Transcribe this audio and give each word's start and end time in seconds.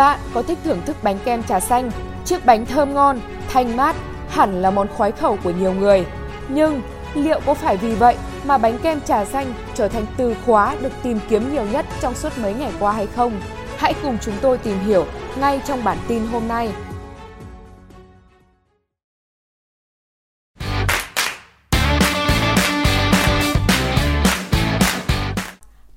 bạn 0.00 0.20
có 0.34 0.42
thích 0.42 0.58
thưởng 0.64 0.82
thức 0.86 0.96
bánh 1.02 1.18
kem 1.24 1.42
trà 1.42 1.60
xanh, 1.60 1.90
chiếc 2.24 2.46
bánh 2.46 2.66
thơm 2.66 2.94
ngon, 2.94 3.20
thanh 3.48 3.76
mát, 3.76 3.96
hẳn 4.28 4.62
là 4.62 4.70
món 4.70 4.88
khoái 4.88 5.12
khẩu 5.12 5.38
của 5.44 5.50
nhiều 5.50 5.72
người. 5.72 6.06
Nhưng 6.48 6.82
liệu 7.14 7.40
có 7.46 7.54
phải 7.54 7.76
vì 7.76 7.94
vậy 7.94 8.16
mà 8.44 8.58
bánh 8.58 8.78
kem 8.78 9.00
trà 9.00 9.24
xanh 9.24 9.54
trở 9.74 9.88
thành 9.88 10.06
từ 10.16 10.34
khóa 10.46 10.76
được 10.80 10.92
tìm 11.02 11.20
kiếm 11.28 11.52
nhiều 11.52 11.64
nhất 11.72 11.86
trong 12.00 12.14
suốt 12.14 12.38
mấy 12.38 12.54
ngày 12.54 12.72
qua 12.78 12.92
hay 12.92 13.06
không? 13.06 13.40
Hãy 13.76 13.94
cùng 14.02 14.18
chúng 14.20 14.34
tôi 14.40 14.58
tìm 14.58 14.78
hiểu 14.86 15.06
ngay 15.40 15.60
trong 15.66 15.84
bản 15.84 15.98
tin 16.08 16.26
hôm 16.26 16.48
nay. 16.48 16.72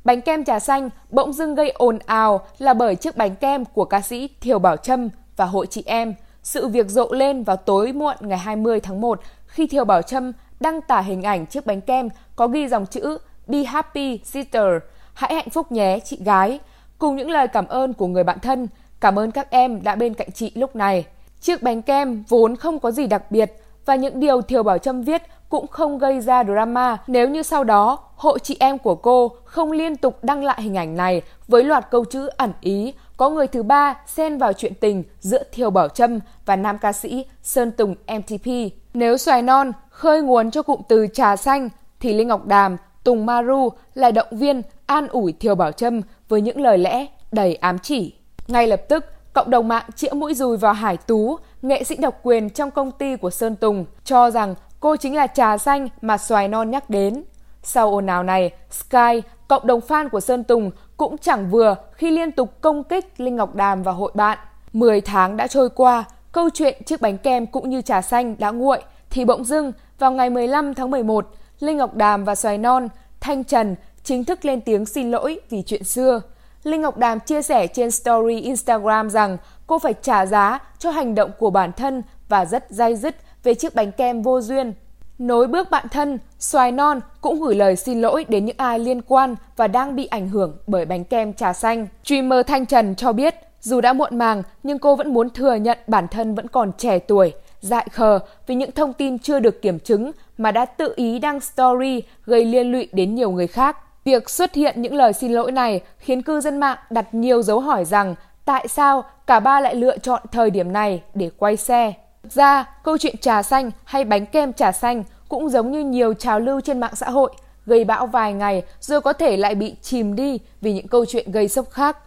Bánh 0.04 0.22
kem 0.22 0.44
trà 0.44 0.60
xanh 0.60 0.90
bỗng 1.10 1.34
dưng 1.34 1.56
gây 1.56 1.70
ồn 1.70 2.00
ào 2.06 2.42
là 2.58 2.74
bởi 2.74 2.96
chiếc 2.96 3.18
bánh 3.18 3.36
kem 3.36 3.66
của 3.66 3.86
ca 3.86 4.02
sĩ 4.02 4.30
Thiều 4.42 4.60
Bảo 4.60 4.78
Trâm 4.78 5.10
và 5.36 5.46
Hội 5.46 5.68
Chị 5.68 5.84
Em. 5.86 6.14
Sự 6.44 6.68
việc 6.68 6.90
rộ 6.90 7.12
lên 7.12 7.44
vào 7.44 7.56
tối 7.56 7.94
muộn 7.94 8.16
ngày 8.20 8.38
20 8.38 8.80
tháng 8.80 9.02
1 9.02 9.20
khi 9.48 9.68
Thiều 9.68 9.86
Bảo 9.86 10.02
Trâm 10.02 10.32
đăng 10.60 10.82
tải 10.82 11.04
hình 11.04 11.24
ảnh 11.24 11.46
chiếc 11.46 11.66
bánh 11.66 11.82
kem 11.82 12.10
có 12.36 12.48
ghi 12.48 12.68
dòng 12.68 12.86
chữ 12.86 13.18
Be 13.48 13.64
Happy 13.64 14.20
Sister, 14.24 14.66
hãy 15.14 15.34
hạnh 15.34 15.50
phúc 15.50 15.72
nhé 15.72 16.00
chị 16.06 16.20
gái, 16.26 16.60
cùng 16.98 17.16
những 17.16 17.30
lời 17.30 17.48
cảm 17.48 17.68
ơn 17.68 17.94
của 17.94 18.08
người 18.08 18.24
bạn 18.24 18.40
thân, 18.40 18.68
cảm 19.00 19.20
ơn 19.20 19.32
các 19.32 19.50
em 19.50 19.84
đã 19.84 19.96
bên 19.96 20.14
cạnh 20.14 20.32
chị 20.32 20.52
lúc 20.56 20.76
này. 20.76 21.06
Chiếc 21.42 21.64
bánh 21.64 21.82
kem 21.82 22.24
vốn 22.28 22.56
không 22.56 22.80
có 22.80 22.92
gì 22.92 23.08
đặc 23.08 23.32
biệt 23.32 23.54
và 23.86 23.96
những 23.96 24.20
điều 24.20 24.42
Thiều 24.42 24.64
Bảo 24.64 24.78
Trâm 24.78 25.02
viết 25.02 25.22
cũng 25.50 25.68
không 25.68 25.98
gây 25.98 26.22
ra 26.22 26.44
drama 26.44 26.98
nếu 27.08 27.30
như 27.30 27.44
sau 27.44 27.64
đó 27.64 28.00
hội 28.16 28.40
chị 28.40 28.58
em 28.60 28.78
của 28.78 28.96
cô 28.96 29.32
không 29.46 29.72
liên 29.72 29.96
tục 29.96 30.24
đăng 30.24 30.44
lại 30.44 30.62
hình 30.62 30.78
ảnh 30.78 30.96
này 30.96 31.22
với 31.48 31.64
loạt 31.64 31.88
câu 31.92 32.06
chữ 32.06 32.28
ẩn 32.38 32.54
ý 32.62 32.94
có 33.18 33.30
người 33.30 33.48
thứ 33.48 33.64
ba 33.64 33.96
xen 34.08 34.38
vào 34.38 34.54
chuyện 34.54 34.74
tình 34.74 35.04
giữa 35.20 35.44
Thiều 35.52 35.70
Bảo 35.70 35.88
Trâm 35.88 36.20
và 36.46 36.56
nam 36.56 36.78
ca 36.78 36.94
sĩ 36.94 37.26
Sơn 37.44 37.72
Tùng 37.72 37.96
MTP. 38.08 38.48
Nếu 38.94 39.18
xoài 39.18 39.42
non 39.42 39.72
khơi 39.90 40.22
nguồn 40.22 40.52
cho 40.52 40.62
cụm 40.62 40.82
từ 40.88 41.08
trà 41.14 41.36
xanh 41.36 41.70
thì 42.00 42.14
Linh 42.14 42.28
Ngọc 42.28 42.46
Đàm, 42.46 42.78
Tùng 43.04 43.26
Maru 43.26 43.70
lại 43.94 44.12
động 44.12 44.28
viên 44.32 44.62
an 44.86 45.08
ủi 45.08 45.34
Thiều 45.34 45.56
Bảo 45.56 45.72
Trâm 45.72 46.02
với 46.30 46.42
những 46.42 46.62
lời 46.62 46.78
lẽ 46.78 47.06
đầy 47.32 47.56
ám 47.56 47.80
chỉ. 47.80 48.14
Ngay 48.48 48.68
lập 48.68 48.82
tức, 48.90 49.06
cộng 49.34 49.50
đồng 49.50 49.68
mạng 49.68 49.86
chĩa 49.96 50.14
mũi 50.14 50.34
dùi 50.34 50.58
vào 50.58 50.74
Hải 50.74 50.98
Tú, 50.98 51.38
nghệ 51.64 51.84
sĩ 51.84 51.96
độc 51.96 52.20
quyền 52.24 52.50
trong 52.50 52.72
công 52.72 52.92
ty 52.92 53.16
của 53.16 53.30
Sơn 53.30 53.56
Tùng, 53.56 53.86
cho 54.04 54.32
rằng 54.32 54.56
cô 54.80 54.96
chính 54.96 55.16
là 55.16 55.28
trà 55.28 55.58
xanh 55.58 55.88
mà 56.02 56.18
xoài 56.18 56.48
non 56.48 56.72
nhắc 56.72 56.90
đến. 56.90 57.24
Sau 57.64 57.92
ồn 57.92 58.08
ào 58.08 58.24
này, 58.24 58.52
Sky, 58.72 59.22
cộng 59.48 59.68
đồng 59.68 59.80
fan 59.80 60.10
của 60.10 60.20
Sơn 60.20 60.44
Tùng 60.44 60.72
cũng 60.98 61.18
chẳng 61.18 61.50
vừa 61.50 61.76
khi 61.94 62.12
liên 62.12 62.32
tục 62.32 62.62
công 62.62 62.84
kích 62.84 63.20
Linh 63.20 63.36
Ngọc 63.36 63.56
Đàm 63.56 63.84
và 63.84 63.92
hội 63.92 64.12
bạn. 64.16 64.38
10 64.74 65.02
tháng 65.02 65.38
đã 65.38 65.48
trôi 65.48 65.70
qua, 65.70 66.04
câu 66.32 66.50
chuyện 66.54 66.84
chiếc 66.86 67.02
bánh 67.02 67.18
kem 67.18 67.46
cũng 67.46 67.70
như 67.70 67.82
trà 67.82 68.02
xanh 68.02 68.36
đã 68.40 68.52
nguội, 68.52 68.82
thì 69.10 69.26
bỗng 69.26 69.44
dưng 69.44 69.72
vào 70.00 70.12
ngày 70.12 70.30
15 70.30 70.74
tháng 70.74 70.92
11, 70.92 71.28
Linh 71.60 71.78
Ngọc 71.78 71.96
Đàm 71.96 72.24
và 72.24 72.36
Xoài 72.36 72.58
Non, 72.58 72.88
Thanh 73.20 73.44
Trần 73.44 73.76
chính 74.04 74.26
thức 74.26 74.46
lên 74.46 74.62
tiếng 74.62 74.86
xin 74.86 75.12
lỗi 75.12 75.40
vì 75.50 75.64
chuyện 75.66 75.84
xưa. 75.84 76.22
Linh 76.64 76.82
Ngọc 76.82 76.98
Đàm 76.98 77.20
chia 77.20 77.42
sẻ 77.42 77.68
trên 77.68 77.92
story 77.92 78.40
Instagram 78.40 79.10
rằng 79.10 79.38
cô 79.68 79.80
phải 79.80 79.94
trả 80.02 80.26
giá 80.26 80.60
cho 80.80 80.92
hành 80.92 81.16
động 81.16 81.32
của 81.40 81.50
bản 81.50 81.72
thân 81.72 82.04
và 82.30 82.46
rất 82.46 82.66
dai 82.70 82.96
dứt 82.96 83.16
về 83.44 83.54
chiếc 83.54 83.76
bánh 83.76 83.92
kem 83.92 84.22
vô 84.22 84.42
duyên. 84.42 84.74
Nối 85.18 85.48
bước 85.48 85.72
bạn 85.72 85.88
thân, 85.92 86.20
Xoài 86.40 86.72
Non 86.72 87.00
cũng 87.22 87.42
gửi 87.42 87.56
lời 87.56 87.76
xin 87.76 88.02
lỗi 88.02 88.26
đến 88.30 88.46
những 88.46 88.56
ai 88.58 88.80
liên 88.80 89.02
quan 89.02 89.36
và 89.58 89.68
đang 89.68 89.96
bị 89.96 90.06
ảnh 90.06 90.30
hưởng 90.30 90.58
bởi 90.68 90.86
bánh 90.86 91.04
kem 91.04 91.34
trà 91.34 91.54
xanh. 91.54 91.88
Streamer 92.04 92.46
Thanh 92.48 92.66
Trần 92.66 92.96
cho 92.96 93.14
biết, 93.14 93.36
dù 93.62 93.82
đã 93.82 93.94
muộn 93.94 94.18
màng 94.18 94.44
nhưng 94.64 94.80
cô 94.80 94.96
vẫn 94.96 95.14
muốn 95.14 95.30
thừa 95.30 95.56
nhận 95.56 95.78
bản 95.88 96.08
thân 96.08 96.36
vẫn 96.36 96.48
còn 96.48 96.72
trẻ 96.78 97.00
tuổi, 97.00 97.34
dại 97.62 97.88
khờ 97.92 98.20
vì 98.48 98.56
những 98.56 98.72
thông 98.72 98.94
tin 98.94 99.20
chưa 99.20 99.40
được 99.40 99.62
kiểm 99.62 99.80
chứng 99.80 100.12
mà 100.38 100.52
đã 100.52 100.66
tự 100.66 100.94
ý 100.96 101.20
đăng 101.20 101.40
story 101.40 102.02
gây 102.26 102.46
liên 102.46 102.72
lụy 102.72 102.88
đến 102.92 103.16
nhiều 103.16 103.32
người 103.32 103.48
khác. 103.48 103.78
Việc 104.06 104.30
xuất 104.30 104.54
hiện 104.54 104.82
những 104.82 104.96
lời 104.96 105.14
xin 105.14 105.32
lỗi 105.32 105.52
này 105.52 105.82
khiến 105.98 106.22
cư 106.22 106.42
dân 106.42 106.60
mạng 106.60 106.78
đặt 106.90 107.14
nhiều 107.14 107.42
dấu 107.42 107.60
hỏi 107.60 107.86
rằng 107.86 108.16
tại 108.46 108.68
sao 108.68 109.04
cả 109.28 109.40
ba 109.40 109.60
lại 109.60 109.76
lựa 109.76 109.98
chọn 109.98 110.22
thời 110.32 110.50
điểm 110.50 110.74
này 110.74 111.04
để 111.14 111.30
quay 111.38 111.58
xe. 111.58 111.94
Thực 112.24 112.32
ra, 112.32 112.66
câu 112.84 112.98
chuyện 112.98 113.18
trà 113.18 113.44
xanh 113.44 113.72
hay 113.84 114.04
bánh 114.04 114.26
kem 114.26 114.54
trà 114.54 114.72
xanh 114.72 115.04
cũng 115.30 115.50
giống 115.50 115.72
như 115.72 115.84
nhiều 115.84 116.14
trào 116.14 116.40
lưu 116.40 116.62
trên 116.62 116.80
mạng 116.80 116.96
xã 116.96 117.10
hội, 117.10 117.32
gây 117.66 117.86
bão 117.86 118.08
vài 118.08 118.34
ngày 118.34 118.64
rồi 118.80 119.02
có 119.02 119.14
thể 119.14 119.38
lại 119.38 119.56
bị 119.56 119.76
chìm 119.82 120.16
đi 120.16 120.40
vì 120.62 120.74
những 120.74 120.88
câu 120.88 121.06
chuyện 121.06 121.32
gây 121.32 121.48
sốc 121.48 121.70
khác. 121.72 121.98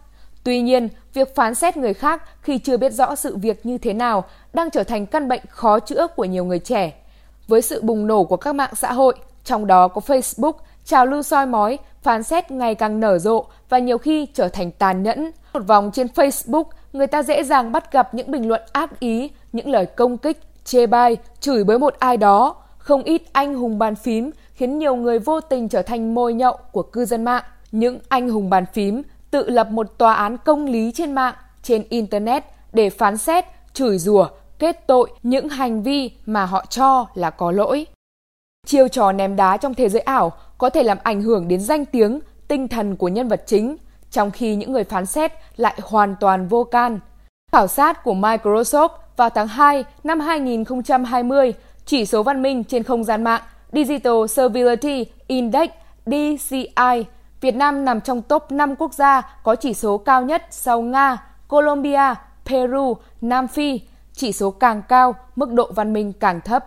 Tuy 0.43 0.61
nhiên, 0.61 0.89
việc 1.13 1.35
phán 1.35 1.55
xét 1.55 1.77
người 1.77 1.93
khác 1.93 2.23
khi 2.41 2.57
chưa 2.57 2.77
biết 2.77 2.93
rõ 2.93 3.15
sự 3.15 3.37
việc 3.37 3.65
như 3.65 3.77
thế 3.77 3.93
nào 3.93 4.23
đang 4.53 4.69
trở 4.69 4.83
thành 4.83 5.05
căn 5.05 5.27
bệnh 5.27 5.41
khó 5.49 5.79
chữa 5.79 6.07
của 6.07 6.25
nhiều 6.25 6.45
người 6.45 6.59
trẻ. 6.59 6.93
Với 7.47 7.61
sự 7.61 7.81
bùng 7.81 8.07
nổ 8.07 8.23
của 8.23 8.37
các 8.37 8.55
mạng 8.55 8.75
xã 8.75 8.93
hội, 8.93 9.15
trong 9.43 9.67
đó 9.67 9.87
có 9.87 10.01
Facebook, 10.07 10.53
trào 10.87 11.05
lưu 11.05 11.21
soi 11.21 11.45
mói, 11.45 11.79
phán 12.01 12.23
xét 12.23 12.51
ngày 12.51 12.75
càng 12.75 12.99
nở 12.99 13.19
rộ 13.19 13.45
và 13.69 13.79
nhiều 13.79 13.97
khi 13.97 14.25
trở 14.33 14.47
thành 14.47 14.71
tàn 14.71 15.03
nhẫn. 15.03 15.31
Một 15.53 15.59
vòng 15.67 15.91
trên 15.93 16.07
Facebook, 16.07 16.63
người 16.93 17.07
ta 17.07 17.23
dễ 17.23 17.43
dàng 17.43 17.71
bắt 17.71 17.91
gặp 17.91 18.13
những 18.13 18.31
bình 18.31 18.47
luận 18.47 18.61
ác 18.71 18.99
ý, 18.99 19.31
những 19.53 19.69
lời 19.69 19.85
công 19.85 20.17
kích, 20.17 20.37
chê 20.63 20.87
bai, 20.87 21.17
chửi 21.39 21.63
bới 21.63 21.79
một 21.79 21.95
ai 21.99 22.17
đó. 22.17 22.55
Không 22.77 23.03
ít 23.03 23.21
anh 23.31 23.55
hùng 23.55 23.79
bàn 23.79 23.95
phím 23.95 24.31
khiến 24.53 24.79
nhiều 24.79 24.95
người 24.95 25.19
vô 25.19 25.41
tình 25.41 25.69
trở 25.69 25.81
thành 25.81 26.15
mồi 26.15 26.33
nhậu 26.33 26.57
của 26.71 26.83
cư 26.83 27.05
dân 27.05 27.23
mạng. 27.23 27.43
Những 27.71 27.99
anh 28.09 28.29
hùng 28.29 28.49
bàn 28.49 28.65
phím 28.73 29.01
tự 29.31 29.49
lập 29.49 29.71
một 29.71 29.97
tòa 29.97 30.13
án 30.13 30.37
công 30.37 30.65
lý 30.65 30.91
trên 30.91 31.15
mạng, 31.15 31.33
trên 31.63 31.83
Internet 31.89 32.43
để 32.73 32.89
phán 32.89 33.17
xét, 33.17 33.45
chửi 33.73 33.97
rủa, 33.97 34.27
kết 34.59 34.87
tội 34.87 35.09
những 35.23 35.49
hành 35.49 35.83
vi 35.83 36.11
mà 36.25 36.45
họ 36.45 36.65
cho 36.69 37.05
là 37.13 37.29
có 37.29 37.51
lỗi. 37.51 37.85
Chiêu 38.65 38.87
trò 38.87 39.11
ném 39.11 39.35
đá 39.35 39.57
trong 39.57 39.73
thế 39.73 39.89
giới 39.89 40.01
ảo 40.01 40.31
có 40.57 40.69
thể 40.69 40.83
làm 40.83 40.97
ảnh 41.03 41.21
hưởng 41.21 41.47
đến 41.47 41.61
danh 41.61 41.85
tiếng, 41.85 42.19
tinh 42.47 42.67
thần 42.67 42.95
của 42.95 43.07
nhân 43.07 43.27
vật 43.27 43.43
chính, 43.45 43.77
trong 44.11 44.31
khi 44.31 44.55
những 44.55 44.71
người 44.71 44.83
phán 44.83 45.05
xét 45.05 45.31
lại 45.55 45.79
hoàn 45.83 46.15
toàn 46.19 46.47
vô 46.47 46.63
can. 46.63 46.99
Khảo 47.51 47.67
sát 47.67 48.03
của 48.03 48.13
Microsoft 48.13 48.89
vào 49.17 49.29
tháng 49.29 49.47
2 49.47 49.85
năm 50.03 50.19
2020, 50.19 51.53
chỉ 51.85 52.05
số 52.05 52.23
văn 52.23 52.41
minh 52.41 52.63
trên 52.63 52.83
không 52.83 53.03
gian 53.03 53.23
mạng 53.23 53.41
Digital 53.71 54.25
Civility 54.35 55.05
Index 55.27 55.69
DCI, 56.05 57.05
Việt 57.41 57.55
Nam 57.55 57.85
nằm 57.85 58.01
trong 58.01 58.21
top 58.21 58.51
5 58.51 58.75
quốc 58.75 58.93
gia 58.93 59.21
có 59.43 59.55
chỉ 59.55 59.73
số 59.73 59.97
cao 59.97 60.21
nhất 60.21 60.45
sau 60.49 60.81
Nga, 60.81 61.17
Colombia, 61.47 62.13
Peru, 62.45 62.97
Nam 63.21 63.47
Phi. 63.47 63.81
Chỉ 64.13 64.31
số 64.31 64.51
càng 64.51 64.81
cao, 64.89 65.15
mức 65.35 65.51
độ 65.51 65.71
văn 65.75 65.93
minh 65.93 66.13
càng 66.13 66.41
thấp. 66.41 66.65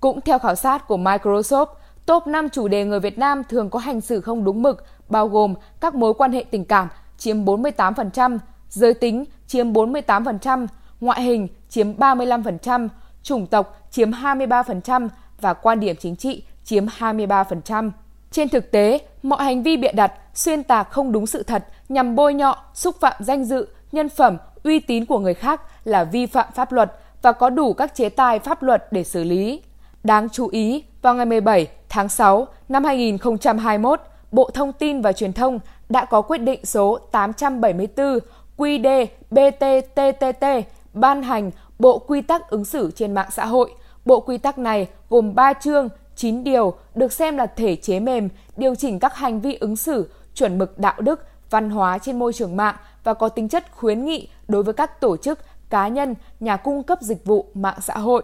Cũng 0.00 0.20
theo 0.20 0.38
khảo 0.38 0.54
sát 0.54 0.88
của 0.88 0.96
Microsoft, 0.96 1.66
top 2.06 2.26
5 2.26 2.48
chủ 2.48 2.68
đề 2.68 2.84
người 2.84 3.00
Việt 3.00 3.18
Nam 3.18 3.42
thường 3.48 3.70
có 3.70 3.78
hành 3.78 4.00
xử 4.00 4.20
không 4.20 4.44
đúng 4.44 4.62
mực, 4.62 4.84
bao 5.08 5.28
gồm 5.28 5.54
các 5.80 5.94
mối 5.94 6.14
quan 6.14 6.32
hệ 6.32 6.44
tình 6.50 6.64
cảm 6.64 6.88
chiếm 7.18 7.44
48%, 7.44 8.38
giới 8.68 8.94
tính 8.94 9.24
chiếm 9.46 9.72
48%, 9.72 10.66
ngoại 11.00 11.22
hình 11.22 11.48
chiếm 11.68 11.92
35%, 11.92 12.88
chủng 13.22 13.46
tộc 13.46 13.80
chiếm 13.90 14.10
23% 14.10 15.08
và 15.40 15.54
quan 15.54 15.80
điểm 15.80 15.96
chính 15.96 16.16
trị 16.16 16.42
chiếm 16.64 16.86
23%. 16.98 17.90
Trên 18.30 18.48
thực 18.48 18.70
tế, 18.70 18.98
mọi 19.22 19.44
hành 19.44 19.62
vi 19.62 19.76
bịa 19.76 19.92
đặt, 19.92 20.12
xuyên 20.34 20.62
tạc 20.62 20.90
không 20.90 21.12
đúng 21.12 21.26
sự 21.26 21.42
thật 21.42 21.66
nhằm 21.88 22.14
bôi 22.14 22.34
nhọ, 22.34 22.64
xúc 22.74 22.96
phạm 23.00 23.12
danh 23.18 23.44
dự, 23.44 23.68
nhân 23.92 24.08
phẩm, 24.08 24.36
uy 24.64 24.80
tín 24.80 25.04
của 25.04 25.18
người 25.18 25.34
khác 25.34 25.60
là 25.84 26.04
vi 26.04 26.26
phạm 26.26 26.48
pháp 26.54 26.72
luật 26.72 26.92
và 27.22 27.32
có 27.32 27.50
đủ 27.50 27.72
các 27.72 27.94
chế 27.94 28.08
tài 28.08 28.38
pháp 28.38 28.62
luật 28.62 28.86
để 28.90 29.04
xử 29.04 29.24
lý. 29.24 29.62
Đáng 30.04 30.28
chú 30.28 30.48
ý, 30.48 30.84
vào 31.02 31.14
ngày 31.14 31.26
17 31.26 31.66
tháng 31.96 32.08
6 32.08 32.46
năm 32.68 32.84
2021, 32.84 34.00
Bộ 34.32 34.50
Thông 34.54 34.72
tin 34.72 35.00
và 35.00 35.12
Truyền 35.12 35.32
thông 35.32 35.60
đã 35.88 36.04
có 36.04 36.22
quyết 36.22 36.38
định 36.38 36.66
số 36.66 36.98
874 37.12 38.18
QD 38.56 39.06
BTTTT 39.30 40.44
ban 40.92 41.22
hành 41.22 41.50
Bộ 41.78 41.98
Quy 41.98 42.22
tắc 42.22 42.50
ứng 42.50 42.64
xử 42.64 42.90
trên 42.90 43.14
mạng 43.14 43.28
xã 43.32 43.46
hội. 43.46 43.74
Bộ 44.04 44.20
quy 44.20 44.38
tắc 44.38 44.58
này 44.58 44.88
gồm 45.10 45.34
3 45.34 45.52
chương, 45.52 45.88
9 46.16 46.44
điều 46.44 46.74
được 46.94 47.12
xem 47.12 47.36
là 47.36 47.46
thể 47.46 47.76
chế 47.76 48.00
mềm 48.00 48.28
điều 48.56 48.74
chỉnh 48.74 48.98
các 48.98 49.14
hành 49.14 49.40
vi 49.40 49.54
ứng 49.54 49.76
xử, 49.76 50.10
chuẩn 50.34 50.58
mực 50.58 50.78
đạo 50.78 51.00
đức, 51.00 51.26
văn 51.50 51.70
hóa 51.70 51.98
trên 51.98 52.18
môi 52.18 52.32
trường 52.32 52.56
mạng 52.56 52.76
và 53.04 53.14
có 53.14 53.28
tính 53.28 53.48
chất 53.48 53.64
khuyến 53.76 54.04
nghị 54.04 54.28
đối 54.48 54.62
với 54.62 54.74
các 54.74 55.00
tổ 55.00 55.16
chức, 55.16 55.38
cá 55.70 55.88
nhân, 55.88 56.14
nhà 56.40 56.56
cung 56.56 56.82
cấp 56.82 56.98
dịch 57.02 57.24
vụ 57.24 57.46
mạng 57.54 57.78
xã 57.80 57.98
hội. 57.98 58.22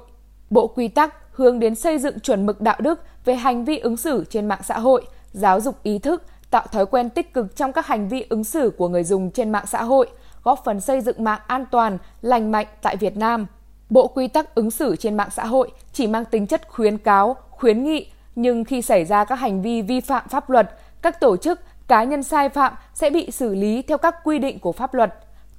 Bộ 0.50 0.66
quy 0.66 0.88
tắc 0.88 1.14
hướng 1.32 1.58
đến 1.58 1.74
xây 1.74 1.98
dựng 1.98 2.20
chuẩn 2.20 2.46
mực 2.46 2.60
đạo 2.60 2.76
đức 2.80 3.00
về 3.24 3.34
hành 3.34 3.64
vi 3.64 3.78
ứng 3.78 3.96
xử 3.96 4.24
trên 4.30 4.48
mạng 4.48 4.60
xã 4.64 4.78
hội, 4.78 5.06
giáo 5.32 5.60
dục 5.60 5.82
ý 5.82 5.98
thức, 5.98 6.22
tạo 6.50 6.66
thói 6.72 6.86
quen 6.86 7.10
tích 7.10 7.34
cực 7.34 7.56
trong 7.56 7.72
các 7.72 7.86
hành 7.86 8.08
vi 8.08 8.24
ứng 8.28 8.44
xử 8.44 8.72
của 8.78 8.88
người 8.88 9.04
dùng 9.04 9.30
trên 9.30 9.52
mạng 9.52 9.66
xã 9.66 9.82
hội, 9.82 10.08
góp 10.44 10.64
phần 10.64 10.80
xây 10.80 11.00
dựng 11.00 11.24
mạng 11.24 11.40
an 11.46 11.64
toàn, 11.70 11.98
lành 12.22 12.52
mạnh 12.52 12.66
tại 12.82 12.96
Việt 12.96 13.16
Nam. 13.16 13.46
Bộ 13.90 14.06
quy 14.06 14.28
tắc 14.28 14.54
ứng 14.54 14.70
xử 14.70 14.96
trên 14.96 15.16
mạng 15.16 15.28
xã 15.32 15.46
hội 15.46 15.70
chỉ 15.92 16.06
mang 16.06 16.24
tính 16.24 16.46
chất 16.46 16.68
khuyến 16.68 16.98
cáo, 16.98 17.36
khuyến 17.50 17.84
nghị, 17.84 18.06
nhưng 18.34 18.64
khi 18.64 18.82
xảy 18.82 19.04
ra 19.04 19.24
các 19.24 19.34
hành 19.34 19.62
vi 19.62 19.82
vi 19.82 20.00
phạm 20.00 20.28
pháp 20.28 20.50
luật, 20.50 20.70
các 21.02 21.20
tổ 21.20 21.36
chức, 21.36 21.60
cá 21.88 22.04
nhân 22.04 22.22
sai 22.22 22.48
phạm 22.48 22.72
sẽ 22.94 23.10
bị 23.10 23.30
xử 23.30 23.54
lý 23.54 23.82
theo 23.82 23.98
các 23.98 24.16
quy 24.24 24.38
định 24.38 24.58
của 24.58 24.72
pháp 24.72 24.94
luật. 24.94 25.14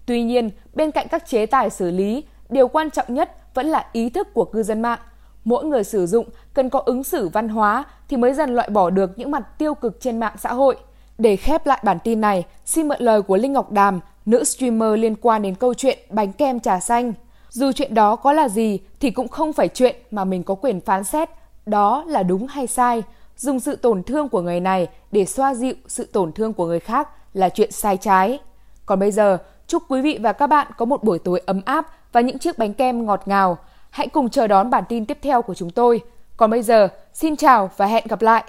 Tuy 0.05 0.23
nhiên, 0.23 0.49
bên 0.73 0.91
cạnh 0.91 1.07
các 1.07 1.27
chế 1.27 1.45
tài 1.45 1.69
xử 1.69 1.91
lý, 1.91 2.23
điều 2.49 2.67
quan 2.67 2.91
trọng 2.91 3.13
nhất 3.13 3.53
vẫn 3.53 3.65
là 3.67 3.85
ý 3.93 4.09
thức 4.09 4.33
của 4.33 4.45
cư 4.45 4.63
dân 4.63 4.81
mạng. 4.81 4.99
Mỗi 5.45 5.65
người 5.65 5.83
sử 5.83 6.05
dụng 6.05 6.25
cần 6.53 6.69
có 6.69 6.79
ứng 6.79 7.03
xử 7.03 7.29
văn 7.29 7.49
hóa 7.49 7.83
thì 8.09 8.17
mới 8.17 8.33
dần 8.33 8.55
loại 8.55 8.69
bỏ 8.69 8.89
được 8.89 9.11
những 9.15 9.31
mặt 9.31 9.57
tiêu 9.57 9.73
cực 9.73 10.01
trên 10.01 10.19
mạng 10.19 10.35
xã 10.39 10.53
hội. 10.53 10.77
Để 11.17 11.35
khép 11.35 11.65
lại 11.65 11.79
bản 11.83 11.97
tin 12.03 12.21
này, 12.21 12.45
xin 12.65 12.87
mượn 12.87 13.01
lời 13.01 13.21
của 13.21 13.37
Linh 13.37 13.53
Ngọc 13.53 13.71
Đàm, 13.71 13.99
nữ 14.25 14.43
streamer 14.43 14.99
liên 14.99 15.15
quan 15.15 15.41
đến 15.41 15.55
câu 15.55 15.73
chuyện 15.73 15.99
bánh 16.09 16.33
kem 16.33 16.59
trà 16.59 16.79
xanh. 16.79 17.13
Dù 17.49 17.71
chuyện 17.71 17.93
đó 17.93 18.15
có 18.15 18.33
là 18.33 18.49
gì 18.49 18.79
thì 18.99 19.11
cũng 19.11 19.27
không 19.27 19.53
phải 19.53 19.67
chuyện 19.67 19.95
mà 20.11 20.25
mình 20.25 20.43
có 20.43 20.55
quyền 20.55 20.81
phán 20.81 21.03
xét 21.03 21.29
đó 21.65 22.03
là 22.07 22.23
đúng 22.23 22.47
hay 22.47 22.67
sai. 22.67 23.03
Dùng 23.37 23.59
sự 23.59 23.75
tổn 23.75 24.03
thương 24.03 24.29
của 24.29 24.41
người 24.41 24.59
này 24.59 24.87
để 25.11 25.25
xoa 25.25 25.53
dịu 25.53 25.75
sự 25.87 26.05
tổn 26.05 26.31
thương 26.31 26.53
của 26.53 26.65
người 26.65 26.79
khác 26.79 27.09
là 27.33 27.49
chuyện 27.49 27.71
sai 27.71 27.97
trái. 27.97 28.39
Còn 28.85 28.99
bây 28.99 29.11
giờ, 29.11 29.37
chúc 29.67 29.83
quý 29.89 30.01
vị 30.01 30.19
và 30.21 30.33
các 30.33 30.47
bạn 30.47 30.67
có 30.77 30.85
một 30.85 31.03
buổi 31.03 31.19
tối 31.19 31.41
ấm 31.45 31.61
áp 31.65 31.87
và 32.11 32.21
những 32.21 32.39
chiếc 32.39 32.57
bánh 32.57 32.73
kem 32.73 33.05
ngọt 33.05 33.21
ngào. 33.25 33.57
Hãy 33.93 34.07
cùng 34.07 34.29
chờ 34.29 34.47
đón 34.47 34.69
bản 34.69 34.83
tin 34.89 35.05
tiếp 35.05 35.17
theo 35.21 35.41
của 35.41 35.53
chúng 35.53 35.69
tôi. 35.69 36.01
Còn 36.37 36.49
bây 36.49 36.61
giờ, 36.61 36.87
xin 37.13 37.35
chào 37.35 37.69
và 37.77 37.85
hẹn 37.85 38.03
gặp 38.07 38.21
lại! 38.21 38.43